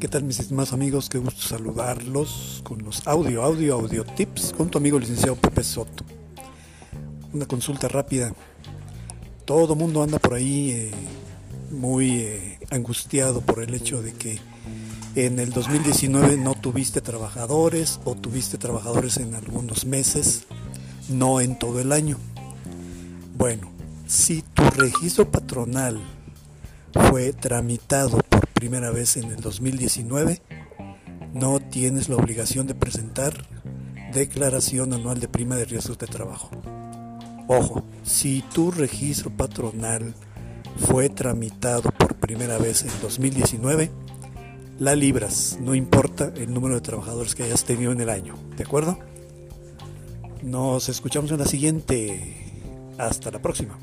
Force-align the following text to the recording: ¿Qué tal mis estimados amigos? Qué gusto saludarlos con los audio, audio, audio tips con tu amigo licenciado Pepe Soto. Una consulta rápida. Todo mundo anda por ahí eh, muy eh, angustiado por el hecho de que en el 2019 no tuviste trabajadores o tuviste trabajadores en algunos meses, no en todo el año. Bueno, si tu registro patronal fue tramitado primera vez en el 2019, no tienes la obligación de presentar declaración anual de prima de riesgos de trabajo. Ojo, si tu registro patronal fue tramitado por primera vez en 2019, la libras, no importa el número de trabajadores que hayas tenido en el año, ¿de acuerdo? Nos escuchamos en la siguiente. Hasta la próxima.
¿Qué 0.00 0.06
tal 0.06 0.24
mis 0.24 0.40
estimados 0.40 0.72
amigos? 0.72 1.08
Qué 1.08 1.18
gusto 1.18 1.42
saludarlos 1.42 2.62
con 2.64 2.82
los 2.82 3.06
audio, 3.06 3.42
audio, 3.42 3.74
audio 3.74 4.04
tips 4.04 4.54
con 4.56 4.70
tu 4.70 4.78
amigo 4.78 4.98
licenciado 4.98 5.36
Pepe 5.36 5.62
Soto. 5.62 6.04
Una 7.32 7.46
consulta 7.46 7.88
rápida. 7.88 8.32
Todo 9.44 9.74
mundo 9.74 10.02
anda 10.02 10.18
por 10.18 10.34
ahí 10.34 10.70
eh, 10.70 10.90
muy 11.70 12.20
eh, 12.20 12.58
angustiado 12.70 13.40
por 13.40 13.62
el 13.62 13.74
hecho 13.74 14.02
de 14.02 14.12
que 14.14 14.38
en 15.14 15.38
el 15.38 15.50
2019 15.50 16.36
no 16.36 16.54
tuviste 16.54 17.00
trabajadores 17.00 18.00
o 18.04 18.14
tuviste 18.14 18.56
trabajadores 18.56 19.18
en 19.18 19.34
algunos 19.34 19.84
meses, 19.84 20.46
no 21.08 21.40
en 21.40 21.58
todo 21.58 21.80
el 21.80 21.92
año. 21.92 22.18
Bueno, 23.36 23.77
si 24.08 24.40
tu 24.40 24.62
registro 24.70 25.30
patronal 25.30 26.00
fue 27.10 27.34
tramitado 27.34 28.18
primera 28.54 28.90
vez 28.90 29.18
en 29.18 29.24
el 29.24 29.36
2019, 29.36 30.40
no 31.34 31.60
tienes 31.60 32.08
la 32.08 32.16
obligación 32.16 32.66
de 32.66 32.74
presentar 32.74 33.46
declaración 34.14 34.94
anual 34.94 35.20
de 35.20 35.28
prima 35.28 35.56
de 35.56 35.66
riesgos 35.66 35.98
de 35.98 36.06
trabajo. 36.06 36.50
Ojo, 37.48 37.84
si 38.02 38.42
tu 38.54 38.70
registro 38.70 39.30
patronal 39.30 40.14
fue 40.78 41.10
tramitado 41.10 41.82
por 41.82 42.14
primera 42.14 42.56
vez 42.56 42.84
en 42.84 43.00
2019, 43.02 43.90
la 44.78 44.94
libras, 44.94 45.58
no 45.60 45.74
importa 45.74 46.32
el 46.34 46.54
número 46.54 46.76
de 46.76 46.80
trabajadores 46.80 47.34
que 47.34 47.42
hayas 47.42 47.64
tenido 47.64 47.92
en 47.92 48.00
el 48.00 48.08
año, 48.08 48.36
¿de 48.56 48.64
acuerdo? 48.64 48.98
Nos 50.42 50.88
escuchamos 50.88 51.30
en 51.30 51.38
la 51.40 51.46
siguiente. 51.46 52.46
Hasta 52.96 53.30
la 53.30 53.40
próxima. 53.40 53.78